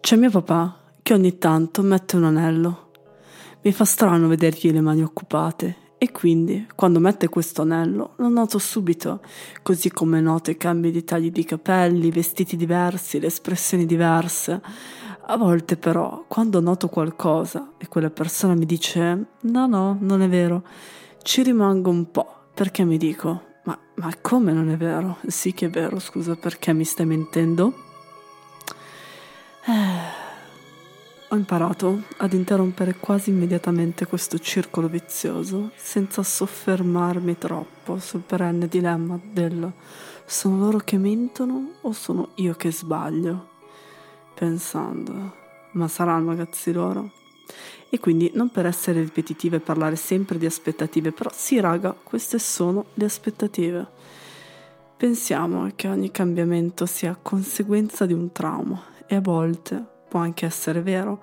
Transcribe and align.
C'è 0.00 0.16
mio 0.16 0.30
papà 0.30 0.76
che 1.02 1.12
ogni 1.12 1.38
tanto 1.38 1.82
mette 1.82 2.16
un 2.16 2.24
anello. 2.24 2.90
Mi 3.62 3.70
fa 3.70 3.84
strano 3.84 4.26
vedergli 4.26 4.72
le 4.72 4.80
mani 4.80 5.02
occupate 5.02 5.76
e 5.98 6.10
quindi 6.10 6.66
quando 6.74 6.98
mette 6.98 7.28
questo 7.28 7.62
anello 7.62 8.14
lo 8.16 8.28
noto 8.28 8.58
subito, 8.58 9.20
così 9.62 9.90
come 9.90 10.20
noto 10.20 10.50
i 10.50 10.56
cambi 10.56 10.90
di 10.90 11.04
tagli 11.04 11.30
di 11.30 11.44
capelli, 11.44 12.10
vestiti 12.10 12.56
diversi, 12.56 13.20
le 13.20 13.26
espressioni 13.26 13.86
diverse. 13.86 14.60
A 15.26 15.36
volte 15.36 15.76
però, 15.76 16.24
quando 16.26 16.60
noto 16.60 16.88
qualcosa 16.88 17.74
e 17.76 17.86
quella 17.86 18.10
persona 18.10 18.54
mi 18.54 18.66
dice 18.66 19.26
no, 19.42 19.66
no, 19.66 19.96
non 20.00 20.22
è 20.22 20.28
vero, 20.28 20.64
ci 21.22 21.42
rimango 21.42 21.90
un 21.90 22.10
po' 22.10 22.48
perché 22.54 22.84
mi 22.84 22.96
dico 22.96 23.42
ma, 23.64 23.78
ma 23.96 24.12
come 24.20 24.52
non 24.52 24.70
è 24.70 24.76
vero? 24.76 25.18
Sì 25.26 25.52
che 25.52 25.66
è 25.66 25.70
vero, 25.70 26.00
scusa, 26.00 26.34
perché 26.34 26.72
mi 26.72 26.84
stai 26.84 27.06
mentendo? 27.06 27.88
Ho 29.62 31.36
imparato 31.36 32.04
ad 32.16 32.32
interrompere 32.32 32.96
quasi 32.96 33.28
immediatamente 33.28 34.06
questo 34.06 34.38
circolo 34.38 34.88
vizioso 34.88 35.70
senza 35.76 36.22
soffermarmi 36.22 37.36
troppo 37.36 37.98
sul 37.98 38.22
perenne 38.22 38.68
dilemma 38.68 39.20
del 39.22 39.70
sono 40.24 40.58
loro 40.58 40.78
che 40.78 40.96
mentono 40.96 41.72
o 41.82 41.92
sono 41.92 42.30
io 42.36 42.54
che 42.54 42.72
sbaglio? 42.72 43.48
Pensando, 44.34 45.34
ma 45.72 45.88
saranno 45.88 46.30
ragazzi 46.30 46.72
loro? 46.72 47.10
E 47.90 47.98
quindi 47.98 48.30
non 48.34 48.50
per 48.50 48.64
essere 48.64 49.00
ripetitive 49.00 49.56
e 49.56 49.60
parlare 49.60 49.96
sempre 49.96 50.38
di 50.38 50.46
aspettative, 50.46 51.12
però 51.12 51.30
sì 51.34 51.60
raga, 51.60 51.92
queste 51.92 52.38
sono 52.38 52.86
le 52.94 53.04
aspettative. 53.04 53.86
Pensiamo 54.96 55.70
che 55.74 55.88
ogni 55.88 56.10
cambiamento 56.10 56.86
sia 56.86 57.18
conseguenza 57.20 58.06
di 58.06 58.12
un 58.12 58.32
trauma 58.32 58.98
e 59.12 59.16
a 59.16 59.20
volte 59.20 59.84
può 60.08 60.20
anche 60.20 60.46
essere 60.46 60.82
vero, 60.82 61.20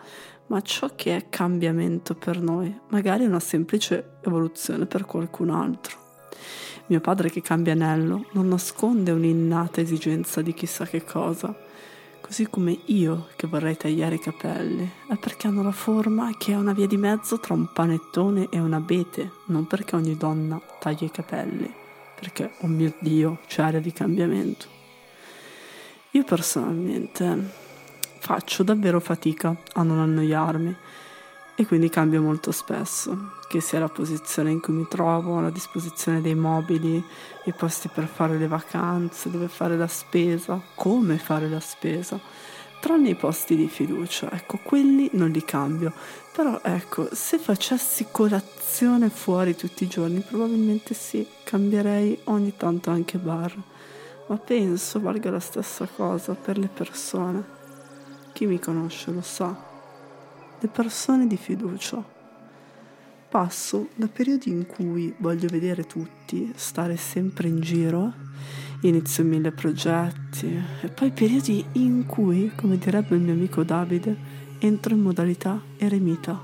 ma 0.47 0.59
ciò 0.59 0.91
che 0.93 1.15
è 1.15 1.29
cambiamento 1.29 2.15
per 2.15 2.41
noi 2.41 2.77
magari 2.89 3.23
è 3.23 3.27
una 3.27 3.39
semplice 3.39 4.17
evoluzione 4.25 4.85
per 4.85 5.05
qualcun 5.05 5.49
altro. 5.49 5.97
Mio 6.87 6.99
padre 6.99 7.29
che 7.29 7.41
cambia 7.41 7.71
anello 7.71 8.25
non 8.33 8.49
nasconde 8.49 9.11
un'innata 9.11 9.79
esigenza 9.79 10.41
di 10.41 10.53
chissà 10.53 10.85
che 10.85 11.05
cosa, 11.05 11.57
così 12.19 12.49
come 12.49 12.77
io 12.87 13.27
che 13.37 13.47
vorrei 13.47 13.77
tagliare 13.77 14.15
i 14.15 14.19
capelli, 14.19 14.91
è 15.07 15.15
perché 15.15 15.47
hanno 15.47 15.63
la 15.63 15.71
forma 15.71 16.35
che 16.37 16.51
è 16.51 16.55
una 16.57 16.73
via 16.73 16.87
di 16.87 16.97
mezzo 16.97 17.39
tra 17.39 17.53
un 17.53 17.71
panettone 17.71 18.49
e 18.49 18.59
un 18.59 18.73
abete, 18.73 19.31
non 19.45 19.65
perché 19.65 19.95
ogni 19.95 20.17
donna 20.17 20.61
taglia 20.79 21.05
i 21.05 21.11
capelli, 21.11 21.73
perché, 22.19 22.51
oh 22.59 22.67
mio 22.67 22.93
Dio, 22.99 23.39
c'è 23.47 23.63
area 23.63 23.79
di 23.79 23.93
cambiamento. 23.93 24.75
Io 26.11 26.23
personalmente 26.23 27.65
faccio 28.27 28.61
davvero 28.61 28.99
fatica 28.99 29.55
a 29.75 29.83
non 29.83 29.99
annoiarmi 29.99 30.75
e 31.55 31.65
quindi 31.65 31.87
cambio 31.87 32.21
molto 32.21 32.51
spesso, 32.51 33.31
che 33.47 33.61
sia 33.61 33.79
la 33.79 33.87
posizione 33.87 34.51
in 34.51 34.59
cui 34.59 34.73
mi 34.73 34.85
trovo, 34.89 35.39
la 35.39 35.49
disposizione 35.49 36.19
dei 36.19 36.35
mobili, 36.35 37.01
i 37.45 37.53
posti 37.53 37.87
per 37.87 38.05
fare 38.05 38.37
le 38.37 38.49
vacanze, 38.49 39.31
dove 39.31 39.47
fare 39.47 39.77
la 39.77 39.87
spesa, 39.87 40.61
come 40.75 41.17
fare 41.17 41.47
la 41.47 41.61
spesa, 41.61 42.19
tranne 42.81 43.11
i 43.11 43.15
posti 43.15 43.55
di 43.55 43.69
fiducia, 43.69 44.29
ecco, 44.29 44.59
quelli 44.61 45.09
non 45.13 45.29
li 45.29 45.45
cambio. 45.45 45.93
Però 46.33 46.59
ecco, 46.61 47.07
se 47.13 47.37
facessi 47.37 48.07
colazione 48.11 49.09
fuori 49.09 49.55
tutti 49.55 49.85
i 49.85 49.87
giorni, 49.87 50.19
probabilmente 50.19 50.93
sì, 50.93 51.25
cambierei 51.45 52.19
ogni 52.25 52.53
tanto 52.57 52.89
anche 52.89 53.17
bar. 53.17 53.55
Ma 54.27 54.35
penso 54.35 54.99
valga 54.99 55.31
la 55.31 55.39
stessa 55.39 55.87
cosa 55.87 56.33
per 56.33 56.57
le 56.57 56.67
persone. 56.67 57.55
Chi 58.37 58.45
mi 58.45 58.59
conosce 58.59 59.11
lo 59.11 59.21
sa 59.21 59.51
le 60.59 60.67
persone 60.67 61.25
di 61.25 61.37
fiducia. 61.37 62.03
Passo 63.29 63.87
da 63.95 64.07
periodi 64.07 64.51
in 64.51 64.67
cui 64.67 65.11
voglio 65.17 65.47
vedere 65.47 65.87
tutti, 65.87 66.53
stare 66.55 66.97
sempre 66.97 67.47
in 67.47 67.59
giro, 67.61 68.13
inizio 68.81 69.23
mille 69.23 69.51
progetti 69.51 70.55
e 70.81 70.87
poi 70.89 71.09
periodi 71.09 71.65
in 71.71 72.05
cui, 72.05 72.51
come 72.55 72.77
direbbe 72.77 73.15
il 73.15 73.23
mio 73.23 73.33
amico 73.33 73.63
Davide, 73.63 74.15
entro 74.59 74.93
in 74.93 75.01
modalità 75.01 75.59
eremita. 75.75 76.39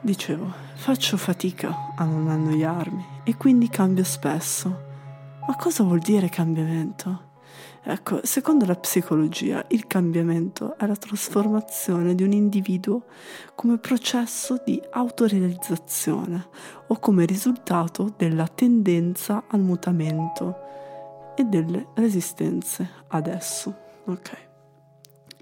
Dicevo, 0.00 0.52
faccio 0.74 1.16
fatica 1.18 1.94
a 1.94 2.04
non 2.04 2.26
annoiarmi 2.26 3.20
e 3.22 3.36
quindi 3.36 3.68
cambio 3.68 4.02
spesso. 4.02 4.68
Ma 5.46 5.54
cosa 5.54 5.84
vuol 5.84 6.00
dire 6.00 6.28
cambiamento? 6.28 7.25
Ecco, 7.88 8.18
secondo 8.24 8.66
la 8.66 8.74
psicologia, 8.74 9.64
il 9.68 9.86
cambiamento 9.86 10.76
è 10.76 10.86
la 10.88 10.96
trasformazione 10.96 12.16
di 12.16 12.24
un 12.24 12.32
individuo 12.32 13.04
come 13.54 13.78
processo 13.78 14.60
di 14.64 14.82
autorealizzazione 14.90 16.48
o 16.88 16.98
come 16.98 17.24
risultato 17.26 18.12
della 18.16 18.48
tendenza 18.48 19.44
al 19.46 19.60
mutamento 19.60 20.56
e 21.36 21.44
delle 21.44 21.86
resistenze 21.94 22.90
ad 23.06 23.28
esso. 23.28 23.72
Ok. 24.06 24.44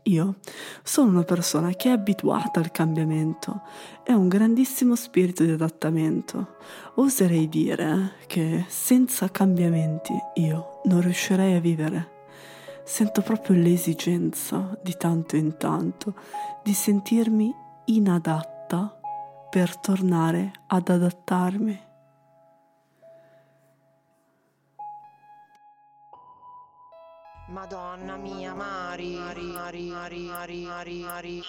Io 0.03 0.35
sono 0.83 1.09
una 1.09 1.23
persona 1.23 1.71
che 1.71 1.89
è 1.89 1.93
abituata 1.93 2.61
al 2.61 2.71
cambiamento 2.73 3.63
e 4.05 4.13
ha 4.13 4.19
un 4.19 4.29
grandissimo 4.29 4.97
spirito 4.97 5.45
di 5.45 5.53
adattamento. 5.53 6.57
Oserei 6.97 7.49
dire 7.49 8.17
che 8.27 8.67
senza 8.69 9.31
cambiamenti 9.31 10.13
io 10.35 10.83
non 10.85 11.01
riuscirei 11.01 11.55
a 11.55 11.61
vivere 11.61 12.14
sento 12.85 13.23
proprio 13.23 13.57
l'esigenza 13.57 14.79
di 14.83 14.95
tanto 14.97 15.37
in 15.37 15.57
tanto 15.57 16.15
di 16.63 16.73
sentirmi 16.75 17.53
inadatta 17.87 19.01
per 19.51 19.77
tornare 19.79 20.53
ad 20.67 20.89
adattarmi. 20.89 21.93
Madonna 27.49 28.17
mia, 28.17 28.55
Mari, 28.55 29.15
Mari, 29.15 29.43
Mari, 29.53 29.91
Mari, 29.91 30.25
Mari, 30.27 30.65
Mari, 30.65 31.03
Mari, 31.05 31.41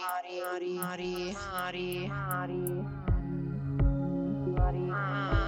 Mari, 0.00 0.74
Mari, 0.74 1.34
Mari, 1.34 2.08
Mari, 2.08 2.58
Mari, 4.56 4.78
Mari. 4.78 5.43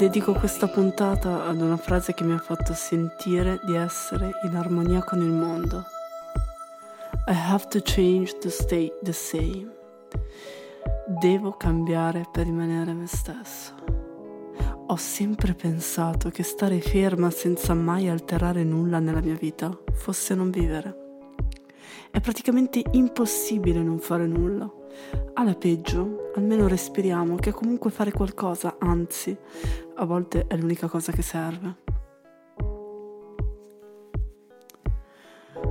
Dedico 0.00 0.32
questa 0.32 0.66
puntata 0.66 1.44
ad 1.44 1.60
una 1.60 1.76
frase 1.76 2.14
che 2.14 2.24
mi 2.24 2.32
ha 2.32 2.38
fatto 2.38 2.72
sentire 2.72 3.60
di 3.66 3.76
essere 3.76 4.30
in 4.44 4.56
armonia 4.56 5.04
con 5.04 5.20
il 5.20 5.30
mondo. 5.30 5.84
I 7.26 7.34
have 7.34 7.66
to 7.68 7.80
change 7.84 8.38
to 8.38 8.48
stay 8.48 8.90
the 9.02 9.12
same. 9.12 9.70
Devo 11.06 11.54
cambiare 11.54 12.26
per 12.32 12.46
rimanere 12.46 12.94
me 12.94 13.06
stesso. 13.06 13.74
Ho 14.86 14.96
sempre 14.96 15.52
pensato 15.52 16.30
che 16.30 16.44
stare 16.44 16.80
ferma 16.80 17.30
senza 17.30 17.74
mai 17.74 18.08
alterare 18.08 18.64
nulla 18.64 19.00
nella 19.00 19.20
mia 19.20 19.36
vita 19.36 19.70
fosse 19.92 20.34
non 20.34 20.48
vivere. 20.48 20.96
È 22.10 22.20
praticamente 22.20 22.82
impossibile 22.92 23.82
non 23.82 23.98
fare 23.98 24.26
nulla 24.26 24.78
alla 25.34 25.54
peggio, 25.54 26.32
almeno 26.34 26.68
respiriamo, 26.68 27.36
che 27.36 27.52
comunque 27.52 27.90
fare 27.90 28.12
qualcosa, 28.12 28.76
anzi, 28.78 29.36
a 30.00 30.06
volte 30.06 30.46
è 30.46 30.56
l'unica 30.56 30.88
cosa 30.88 31.12
che 31.12 31.20
serve. 31.20 31.76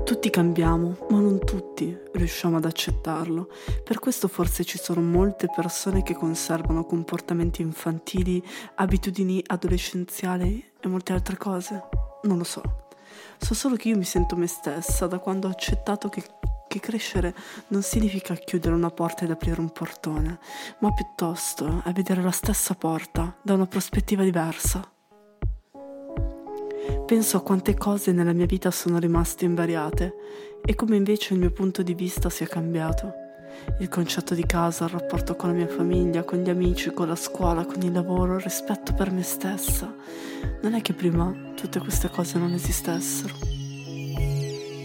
Tutti 0.06 0.30
cambiamo, 0.30 1.08
ma 1.10 1.20
non 1.20 1.40
tutti 1.40 1.98
riusciamo 2.14 2.58
ad 2.58 2.66
accettarlo. 2.66 3.50
Per 3.84 4.00
questo 4.00 4.28
forse 4.28 4.64
ci 4.64 4.78
sono 4.78 5.02
molte 5.02 5.48
persone 5.54 6.04
che 6.04 6.14
conservano 6.14 6.86
comportamenti 6.86 7.64
infantili, 7.64 8.44
abitudini 8.76 9.42
adolescenziali 9.46 10.64
e 10.80 10.88
molte 10.88 11.14
altre 11.14 11.38
cose. 11.38 11.90
Non 12.24 12.38
lo 12.38 12.44
so. 12.44 12.88
So 13.40 13.56
solo 13.56 13.76
che 13.76 13.90
io 13.90 13.98
mi 13.98 14.04
sento 14.04 14.36
me 14.36 14.48
stessa 14.48 15.08
da 15.08 15.18
quando 15.18 15.48
ho 15.48 15.52
accettato 15.52 16.08
che 16.10 16.24
che 16.70 16.80
crescere 16.80 17.34
non 17.70 17.82
significa 17.82 18.36
chiudere 18.36 18.76
una 18.76 18.92
porta 18.92 19.26
ed 19.26 19.32
aprire 19.32 19.60
un 19.60 19.72
portone, 19.72 20.40
ma 20.80 20.94
piuttosto 20.94 21.82
è 21.84 21.92
vedere 21.92 22.22
la 22.22 22.32
stessa 22.32 22.76
porta 22.76 23.36
da 23.42 23.56
una 23.56 23.66
prospettiva 23.66 24.24
diversa. 24.24 24.88
Penso 27.06 27.38
a 27.38 27.42
quante 27.42 27.74
cose 27.74 28.12
nella 28.12 28.34
mia 28.34 28.46
vita 28.46 28.70
sono 28.70 29.00
rimaste 29.00 29.46
invariate 29.46 30.14
e 30.64 30.76
come 30.76 30.96
invece 30.96 31.34
il 31.34 31.40
mio 31.40 31.52
punto 31.52 31.82
di 31.82 31.96
vista 31.96 32.30
sia 32.30 32.46
cambiato. 32.46 33.14
Il 33.80 33.90
concetto 33.90 34.36
di 34.36 34.46
casa, 34.46 34.86
il 34.86 34.92
rapporto 34.92 35.36
con 35.36 35.50
la 35.50 35.56
mia 35.56 35.68
famiglia, 35.68 36.24
con 36.24 36.38
gli 36.38 36.50
amici, 36.50 36.94
con 36.94 37.08
la 37.08 37.16
scuola, 37.16 37.66
con 37.66 37.82
il 37.82 37.92
lavoro, 37.92 38.36
il 38.36 38.42
rispetto 38.42 38.94
per 38.94 39.12
me 39.12 39.24
stessa. 39.24 39.92
Non 40.62 40.76
è 40.76 40.82
che 40.82 40.94
prima 40.94 41.34
tutte 41.56 41.80
queste 41.80 42.12
cose 42.12 42.38
non 42.38 42.54
esistessero. 42.54 43.59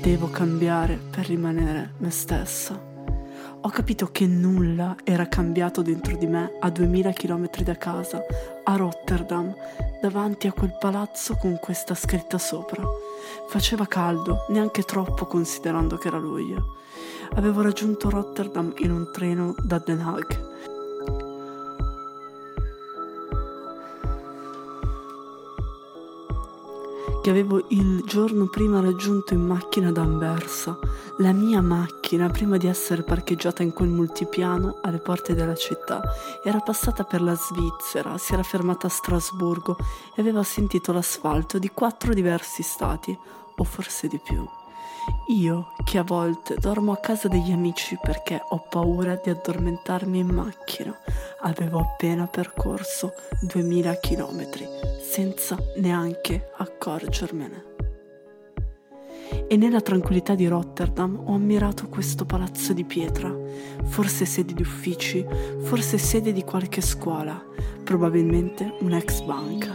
Devo 0.05 0.29
cambiare 0.29 0.99
per 0.99 1.27
rimanere 1.27 1.95
me 1.97 2.11
stessa 2.11 2.93
ho 3.67 3.71
capito 3.71 4.11
che 4.13 4.27
nulla 4.27 4.95
era 5.03 5.27
cambiato 5.27 5.81
dentro 5.81 6.15
di 6.19 6.27
me 6.27 6.59
a 6.61 6.69
2000 6.69 7.13
km 7.15 7.49
da 7.63 7.79
casa, 7.79 8.23
a 8.63 8.77
Rotterdam, 8.77 9.55
davanti 10.03 10.47
a 10.47 10.53
quel 10.53 10.77
palazzo 10.79 11.37
con 11.37 11.59
questa 11.59 11.95
scritta 11.95 12.37
sopra. 12.37 12.83
Faceva 13.49 13.87
caldo, 13.87 14.45
neanche 14.51 14.83
troppo 14.83 15.25
considerando 15.25 15.97
che 15.97 16.09
era 16.09 16.19
luglio. 16.19 16.77
Avevo 17.37 17.63
raggiunto 17.63 18.11
Rotterdam 18.11 18.75
in 18.81 18.91
un 18.91 19.11
treno 19.11 19.55
da 19.65 19.79
Den 19.79 20.01
Haag 20.01 20.54
che 27.25 27.31
avevo 27.31 27.65
il 27.69 28.03
giorno 28.05 28.49
prima 28.49 28.83
raggiunto 28.83 29.33
in 29.33 29.47
macchina 29.47 29.91
da 29.91 30.03
Anversa. 30.03 30.79
La 31.21 31.33
mia 31.33 31.63
macchina, 31.63 32.29
prima 32.29 32.59
di 32.59 32.67
essere 32.67 33.03
parcheggiata 33.03 33.63
in 33.63 33.73
quel 33.73 33.89
multipiano 33.89 34.77
alle 34.83 34.99
porte 34.99 35.35
della 35.35 35.55
città, 35.55 36.03
era 36.45 36.61
passata 36.61 37.05
per 37.05 37.23
la 37.23 37.35
Svizzera, 37.35 38.19
si 38.19 38.35
era 38.35 38.43
fermata 38.43 38.89
a 38.89 38.91
Strasburgo 38.91 39.79
e 40.15 40.21
aveva 40.21 40.43
sentito 40.43 40.93
l'asfalto 40.93 41.59
di 41.59 41.71
quattro 41.71 42.13
diversi 42.13 42.63
stati, 42.63 43.19
o 43.57 43.65
forse 43.65 44.07
di 44.07 44.21
più. 44.23 44.47
Io, 45.29 45.73
che 45.85 45.99
a 45.99 46.03
volte 46.03 46.57
dormo 46.59 46.93
a 46.93 46.99
casa 46.99 47.29
degli 47.29 47.51
amici 47.51 47.99
perché 48.01 48.41
ho 48.51 48.67
paura 48.69 49.19
di 49.23 49.31
addormentarmi 49.31 50.19
in 50.19 50.29
macchina, 50.29 50.95
avevo 51.41 51.81
appena 51.81 52.27
percorso 52.27 53.15
2000 53.41 53.95
chilometri 53.95 54.67
senza 55.03 55.57
neanche 55.77 56.51
accorgermene. 56.57 57.73
E 59.49 59.57
nella 59.57 59.81
tranquillità 59.81 60.35
di 60.35 60.47
Rotterdam 60.47 61.21
ho 61.25 61.35
ammirato 61.35 61.89
questo 61.89 62.25
palazzo 62.25 62.73
di 62.73 62.85
pietra, 62.85 63.35
forse 63.85 64.27
sede 64.27 64.53
di 64.53 64.63
uffici, 64.63 65.25
forse 65.61 65.97
sede 65.97 66.33
di 66.33 66.45
qualche 66.45 66.81
scuola, 66.81 67.43
probabilmente 67.83 68.77
un'ex 68.81 69.23
banca. 69.23 69.75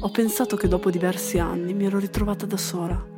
Ho 0.00 0.10
pensato 0.10 0.56
che 0.56 0.68
dopo 0.68 0.90
diversi 0.90 1.38
anni 1.38 1.74
mi 1.74 1.84
ero 1.84 1.98
ritrovata 1.98 2.46
da 2.46 2.56
sola 2.56 3.14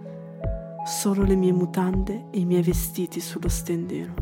Solo 0.89 1.23
le 1.25 1.37
mie 1.37 1.53
mutande 1.53 2.29
e 2.31 2.39
i 2.39 2.47
miei 2.47 2.63
vestiti 2.63 3.21
sullo 3.21 3.51
stendino. 3.51 4.15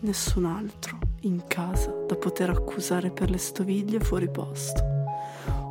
Nessun 0.00 0.46
altro 0.46 0.98
in 1.20 1.44
casa 1.46 1.92
da 2.08 2.16
poter 2.16 2.50
accusare 2.50 3.12
per 3.12 3.30
le 3.30 3.38
stoviglie 3.38 4.00
fuori 4.00 4.28
posto. 4.28 4.82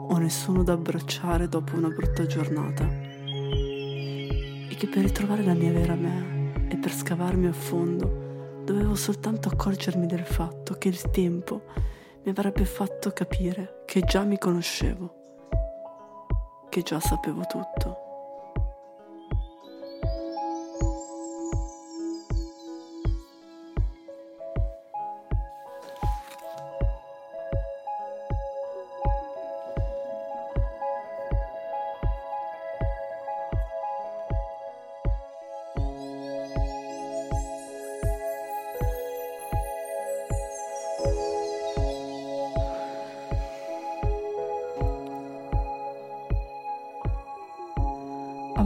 O 0.07 0.17
nessuno 0.17 0.63
da 0.63 0.71
abbracciare 0.71 1.49
dopo 1.49 1.75
una 1.75 1.89
brutta 1.89 2.25
giornata. 2.25 2.85
E 3.25 4.73
che 4.73 4.87
per 4.87 5.03
ritrovare 5.03 5.43
la 5.43 5.53
mia 5.53 5.73
vera 5.73 5.95
me 5.95 6.53
e 6.69 6.77
per 6.77 6.93
scavarmi 6.93 7.47
a 7.47 7.53
fondo 7.53 8.61
dovevo 8.63 8.95
soltanto 8.95 9.49
accorgermi 9.49 10.05
del 10.05 10.23
fatto 10.23 10.75
che 10.75 10.87
il 10.87 11.01
tempo 11.11 11.63
mi 12.23 12.31
avrebbe 12.31 12.63
fatto 12.63 13.11
capire 13.11 13.83
che 13.85 13.99
già 13.99 14.23
mi 14.23 14.37
conoscevo, 14.37 15.13
che 16.69 16.83
già 16.83 17.01
sapevo 17.01 17.41
tutto. 17.41 17.96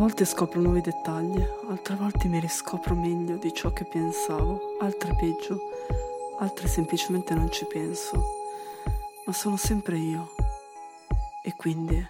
Volte 0.01 0.25
scopro 0.25 0.59
nuovi 0.59 0.81
dettagli, 0.81 1.39
altre 1.69 1.93
volte 1.93 2.27
mi 2.27 2.39
riscopro 2.39 2.95
meglio 2.95 3.35
di 3.35 3.53
ciò 3.53 3.71
che 3.71 3.85
pensavo, 3.85 4.75
altre 4.79 5.15
peggio, 5.15 5.59
altre 6.39 6.67
semplicemente 6.67 7.35
non 7.35 7.51
ci 7.51 7.67
penso, 7.67 8.19
ma 9.27 9.31
sono 9.31 9.57
sempre 9.57 9.99
io. 9.99 10.33
E 11.45 11.53
quindi 11.55 12.03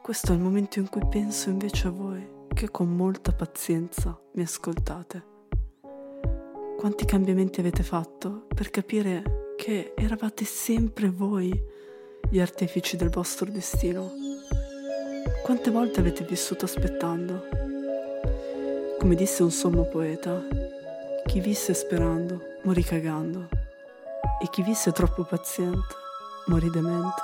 questo 0.00 0.32
è 0.32 0.34
il 0.34 0.40
momento 0.40 0.78
in 0.78 0.88
cui 0.88 1.06
penso 1.10 1.50
invece 1.50 1.88
a 1.88 1.90
voi, 1.90 2.26
che 2.54 2.70
con 2.70 2.88
molta 2.88 3.32
pazienza 3.32 4.18
mi 4.32 4.42
ascoltate. 4.42 5.26
Quanti 6.78 7.04
cambiamenti 7.04 7.60
avete 7.60 7.82
fatto 7.82 8.46
per 8.54 8.70
capire 8.70 9.52
che 9.58 9.92
eravate 9.94 10.46
sempre 10.46 11.10
voi 11.10 11.52
gli 12.30 12.40
artefici 12.40 12.96
del 12.96 13.10
vostro 13.10 13.50
destino? 13.50 14.27
Quante 15.48 15.70
volte 15.70 16.00
avete 16.00 16.24
vissuto 16.24 16.66
aspettando? 16.66 17.48
Come 18.98 19.14
disse 19.14 19.42
un 19.42 19.50
sommo 19.50 19.84
poeta, 19.84 20.46
chi 21.24 21.40
visse 21.40 21.72
sperando 21.72 22.58
morì 22.64 22.82
cagando 22.82 23.48
e 24.42 24.50
chi 24.50 24.60
visse 24.62 24.92
troppo 24.92 25.24
paziente 25.24 25.94
morì 26.48 26.68
demente. 26.68 27.22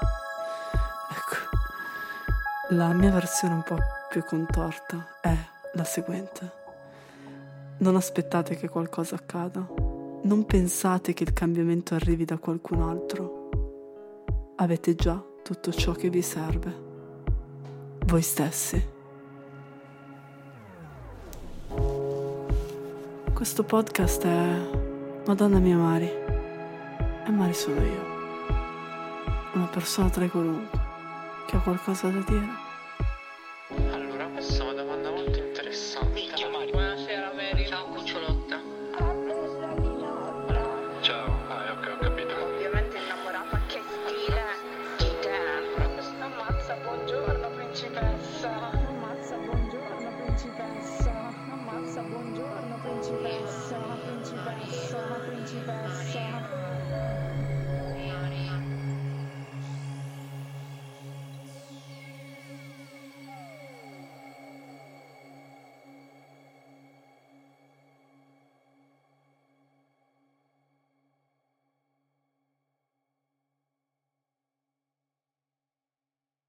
Ecco, 1.11 2.75
la 2.75 2.95
mia 2.95 3.11
versione 3.11 3.57
un 3.57 3.63
po' 3.63 3.77
più 4.09 4.25
contorta 4.25 5.19
è 5.21 5.37
la 5.75 5.85
seguente. 5.85 6.51
Non 7.81 7.95
aspettate 7.95 8.57
che 8.57 8.71
qualcosa 8.71 9.17
accada, 9.17 9.69
non 10.23 10.47
pensate 10.47 11.13
che 11.13 11.25
il 11.25 11.35
cambiamento 11.35 11.95
arrivi 11.95 12.25
da 12.25 12.39
qualcun 12.39 12.81
altro. 12.81 13.51
Avete 14.57 14.95
già 14.95 15.23
tutto 15.43 15.71
ciò 15.75 15.93
che 15.93 16.09
vi 16.09 16.23
serve 16.23 16.84
voi 18.05 18.23
stessi. 18.23 18.93
Questo 23.33 23.65
podcast 23.65 24.25
è 24.25 24.69
Madonna 25.27 25.59
mia 25.59 25.77
Mari. 25.77 26.11
E 27.27 27.31
Mari 27.31 27.55
sono 27.55 27.81
io. 27.81 28.13
Una 29.55 29.67
persona 29.67 30.11
tra 30.11 30.25
i 30.25 30.29
qualunque 30.29 30.79
che 31.47 31.57
ha 31.57 31.61
qualcosa 31.61 32.09
da 32.09 32.21
dire. 32.27 32.64